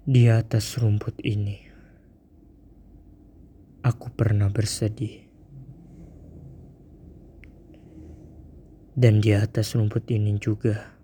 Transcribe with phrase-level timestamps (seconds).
[0.00, 1.60] Di atas rumput ini,
[3.84, 5.28] aku pernah bersedih.
[8.96, 10.96] Dan di atas rumput ini juga,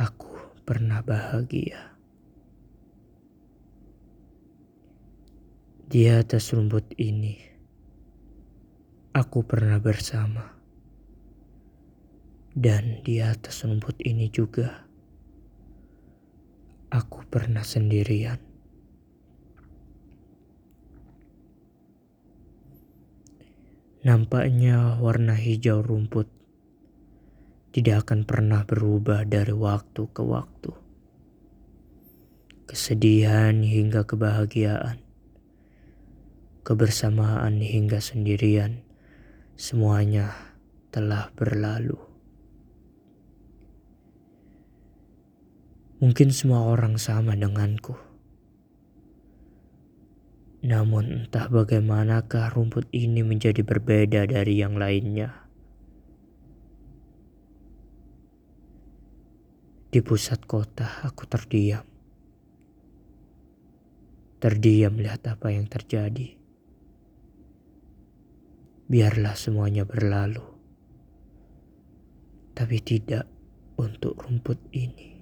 [0.00, 0.32] aku
[0.64, 1.92] pernah bahagia.
[5.92, 7.36] Di atas rumput ini,
[9.12, 10.56] aku pernah bersama.
[12.56, 14.88] Dan di atas rumput ini juga,
[16.92, 18.36] aku pernah sendirian.
[24.04, 26.28] Nampaknya warna hijau rumput
[27.72, 30.72] tidak akan pernah berubah dari waktu ke waktu.
[32.68, 35.00] Kesedihan hingga kebahagiaan,
[36.60, 38.84] kebersamaan hingga sendirian,
[39.56, 40.36] semuanya
[40.92, 42.11] telah berlalu.
[46.02, 47.94] Mungkin semua orang sama denganku.
[50.66, 55.30] Namun entah bagaimanakah rumput ini menjadi berbeda dari yang lainnya.
[59.94, 61.86] Di pusat kota aku terdiam.
[64.42, 66.34] Terdiam melihat apa yang terjadi.
[68.90, 70.42] Biarlah semuanya berlalu.
[72.58, 73.30] Tapi tidak
[73.78, 75.21] untuk rumput ini.